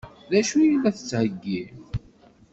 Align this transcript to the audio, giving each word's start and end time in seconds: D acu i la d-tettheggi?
D 0.29 0.33
acu 0.39 0.57
i 0.59 0.67
la 0.81 0.89
d-tettheggi? 0.95 1.61